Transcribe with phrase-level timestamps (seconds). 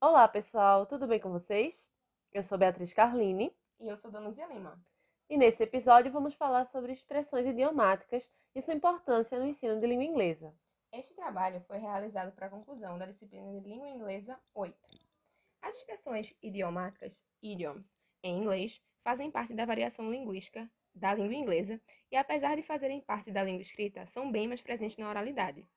[0.00, 1.86] Olá, pessoal, tudo bem com vocês?
[2.32, 4.82] Eu sou Beatriz Carline E eu sou Dona Zia Lima.
[5.28, 10.04] e nesse episódio vamos falar sobre expressões idiomáticas e sua importância no ensino de língua
[10.04, 10.54] inglesa.
[10.92, 14.74] Este trabalho foi realizado para a conclusão da disciplina de língua inglesa 8.
[15.62, 22.16] As expressões idiomáticas, idioms, em inglês, fazem parte da variação linguística da língua inglesa e,
[22.16, 25.68] apesar de fazerem parte da língua escrita, são bem mais presentes na oralidade.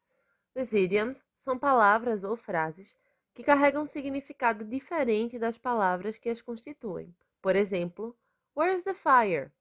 [0.55, 2.95] Os idioms são palavras ou frases
[3.33, 7.15] que carregam um significado diferente das palavras que as constituem.
[7.41, 8.15] Por exemplo,
[8.55, 9.51] Where's the fire?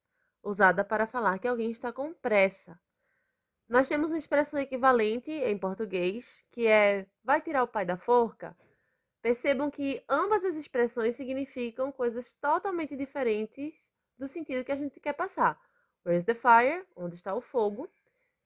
[0.42, 2.78] Usada para falar que alguém está com pressa.
[3.66, 8.54] Nós temos uma expressão equivalente em português, que é vai tirar o pai da forca?
[9.22, 13.72] Percebam que ambas as expressões significam coisas totalmente diferentes
[14.18, 15.58] do sentido que a gente quer passar.
[16.04, 16.84] Where's the fire?
[16.94, 17.88] Onde está o fogo?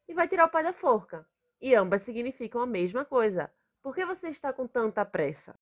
[0.07, 1.27] E vai tirar o pai da forca.
[1.61, 3.51] E ambas significam a mesma coisa.
[3.87, 5.56] Por que você está com tanta pressa?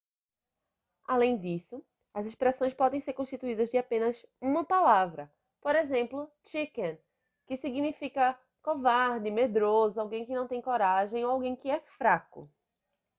[1.07, 5.31] Além disso, as expressões podem ser constituídas de apenas uma palavra.
[5.61, 6.99] Por exemplo, chicken,
[7.47, 12.51] que significa covarde, medroso, alguém que não tem coragem ou alguém que é fraco.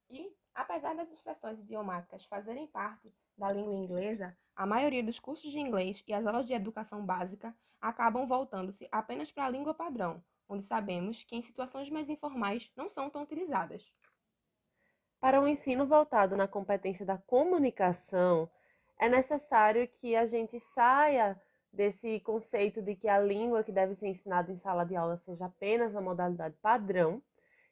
[0.09, 5.59] E, apesar das expressões idiomáticas fazerem parte da língua inglesa, a maioria dos cursos de
[5.59, 10.63] inglês e as aulas de educação básica acabam voltando-se apenas para a língua padrão, onde
[10.63, 13.93] sabemos que em situações mais informais não são tão utilizadas.
[15.19, 18.49] Para um ensino voltado na competência da comunicação,
[18.97, 21.39] é necessário que a gente saia
[21.71, 25.45] desse conceito de que a língua que deve ser ensinada em sala de aula seja
[25.45, 27.21] apenas a modalidade padrão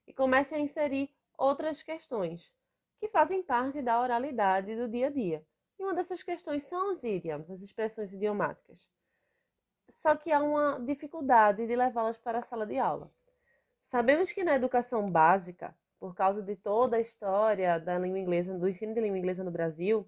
[0.05, 2.53] e comece a inserir outras questões
[3.00, 5.45] que fazem parte da oralidade do dia a dia.
[5.80, 8.88] E uma dessas questões são os idioms, as expressões idiomáticas.
[9.89, 13.11] Só que há uma dificuldade de levá-las para a sala de aula.
[13.83, 18.67] Sabemos que na educação básica, por causa de toda a história da língua inglesa, do
[18.67, 20.05] ensino de língua inglesa no Brasil,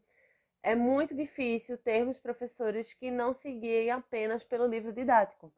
[0.61, 5.53] é muito difícil termos professores que não se guiem apenas pelo livro didático.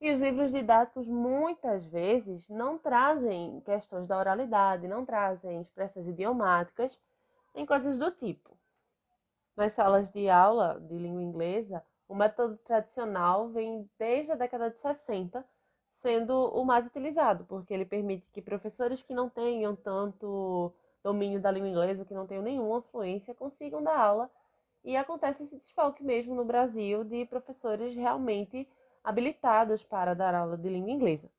[0.00, 6.98] E os livros didáticos muitas vezes não trazem questões da oralidade, não trazem expressões idiomáticas,
[7.54, 8.58] em coisas do tipo.
[9.56, 14.80] Nas salas de aula de língua inglesa, o método tradicional vem desde a década de
[14.80, 15.46] 60
[16.02, 21.50] sendo o mais utilizado, porque ele permite que professores que não tenham tanto domínio da
[21.50, 24.30] língua inglesa, que não tenham nenhuma fluência, consigam dar aula.
[24.84, 28.68] E acontece esse desfalque mesmo no Brasil de professores realmente
[29.04, 31.30] habilitados para dar aula de língua inglesa.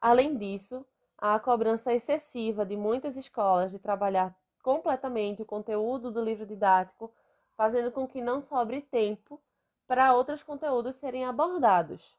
[0.00, 0.84] Além disso,
[1.18, 7.12] a cobrança excessiva de muitas escolas de trabalhar completamente o conteúdo do livro didático,
[7.54, 9.38] fazendo com que não sobre tempo
[9.86, 12.16] para outros conteúdos serem abordados,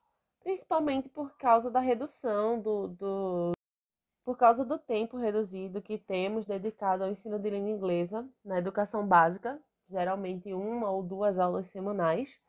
[0.47, 3.51] principalmente por causa da redução do, do
[4.23, 9.05] por causa do tempo reduzido que temos dedicado ao ensino de língua inglesa na educação
[9.05, 9.59] básica,
[9.89, 12.39] geralmente uma ou duas aulas semanais,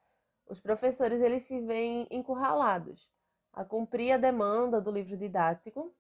[0.49, 3.11] os professores eles se veem encurralados
[3.53, 5.93] a cumprir a demanda do livro didático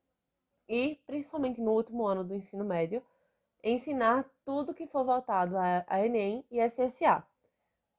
[0.68, 3.02] e, principalmente no último ano do ensino médio,
[3.60, 7.26] ensinar tudo que for voltado a Enem e SSA.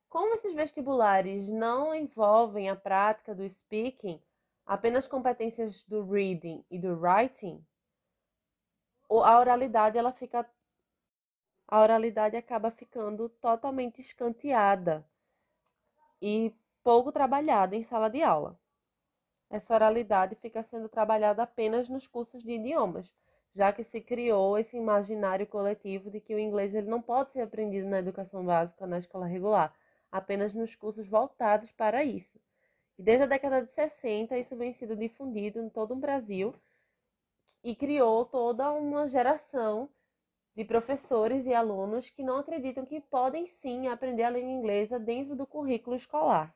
[0.10, 4.20] Como esses vestibulares não envolvem a prática do speaking,
[4.66, 7.64] apenas competências do reading e do writing,
[9.08, 10.50] a oralidade ela fica
[11.68, 15.08] a oralidade acaba ficando totalmente escanteada
[16.20, 18.60] e pouco trabalhada em sala de aula.
[19.48, 23.14] Essa oralidade fica sendo trabalhada apenas nos cursos de idiomas,
[23.54, 27.42] já que se criou esse imaginário coletivo de que o inglês ele não pode ser
[27.42, 29.72] aprendido na educação básica na escola regular,
[30.12, 32.40] apenas nos cursos voltados para isso.
[32.98, 36.54] E desde a década de 60 isso vem sendo difundido em todo o Brasil
[37.64, 39.90] e criou toda uma geração
[40.56, 45.36] de professores e alunos que não acreditam que podem sim aprender a língua inglesa dentro
[45.36, 46.54] do currículo escolar.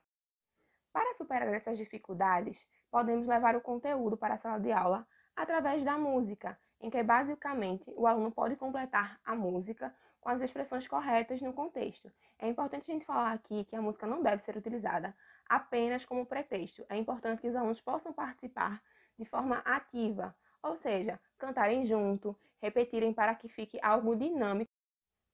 [0.91, 5.97] Para superar essas dificuldades, podemos levar o conteúdo para a sala de aula através da
[5.97, 11.53] música, em que basicamente o aluno pode completar a música com as expressões corretas no
[11.53, 12.09] contexto.
[12.39, 15.15] É importante a gente falar aqui que a música não deve ser utilizada
[15.47, 16.85] apenas como pretexto.
[16.87, 18.81] É importante que os alunos possam participar
[19.19, 24.71] de forma ativa, ou seja, cantarem junto, repetirem para que fique algo dinâmico,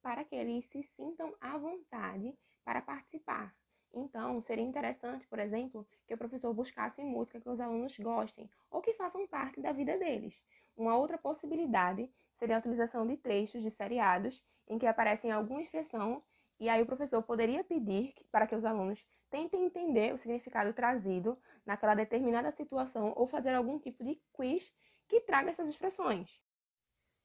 [0.02, 2.36] para que eles se sintam à vontade
[2.66, 3.54] para participar.
[3.94, 8.82] Então, seria interessante, por exemplo, que o professor buscasse música que os alunos gostem ou
[8.82, 10.42] que façam parte da vida deles.
[10.76, 12.10] Uma outra possibilidade
[12.40, 16.24] seria a utilização de textos de seriados em que aparecem alguma expressão
[16.60, 21.38] e aí o professor poderia pedir para que os alunos tentem entender o significado trazido
[21.66, 24.72] naquela determinada situação ou fazer algum tipo de quiz
[25.08, 26.42] que traga essas expressões.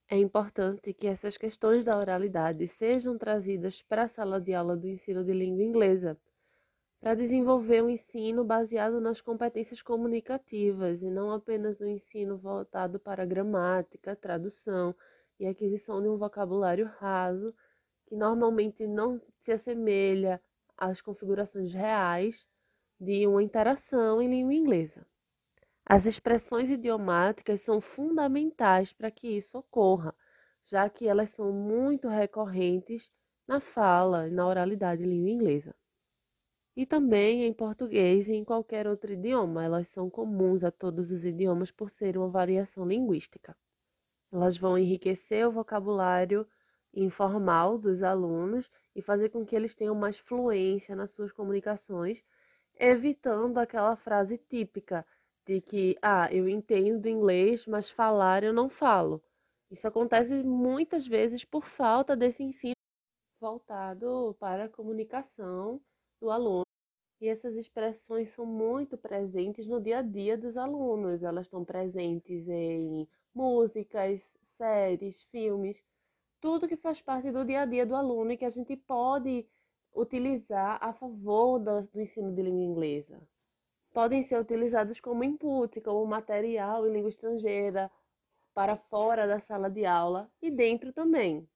[0.09, 4.87] É importante que essas questões da oralidade sejam trazidas para a sala de aula do
[4.87, 6.21] ensino de língua inglesa,
[7.05, 13.27] para desenvolver um ensino baseado nas competências comunicativas e não apenas um ensino voltado para
[13.27, 14.97] gramática, tradução
[15.39, 17.55] e aquisição de um vocabulário raso
[18.07, 20.41] que normalmente não se assemelha
[20.79, 22.47] às configurações reais
[22.99, 25.07] de uma interação em língua inglesa.
[25.85, 30.15] As expressões idiomáticas são fundamentais para que isso ocorra,
[30.63, 33.13] já que elas são muito recorrentes
[33.47, 35.75] na fala e na oralidade em língua inglesa.
[36.77, 41.25] E também em português e em qualquer outro idioma, elas são comuns a todos os
[41.25, 43.57] idiomas por serem uma variação linguística.
[44.33, 46.47] Elas vão enriquecer o vocabulário
[46.93, 52.25] informal dos alunos e fazer com que eles tenham mais fluência nas suas comunicações,
[52.79, 55.07] evitando aquela frase típica
[55.47, 59.23] de que, ah, eu entendo inglês, mas falar eu não falo.
[59.71, 62.75] Isso acontece muitas vezes por falta desse ensino
[63.41, 65.81] voltado para a comunicação
[66.21, 66.64] do aluno.
[67.25, 71.23] E essas expressões são muito presentes no dia a dia dos alunos.
[71.23, 75.83] Elas estão presentes em músicas, séries, filmes,
[76.39, 79.47] tudo que faz parte do dia a dia do aluno e que a gente pode
[79.95, 83.27] utilizar a favor do, ensino de língua inglesa
[83.95, 87.91] podem ser utilizados como input, como material em língua estrangeira,
[88.53, 91.49] para fora da sala de aula e dentro também.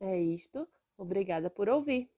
[0.00, 0.66] É isto.
[0.96, 2.08] Obrigada por ouvir.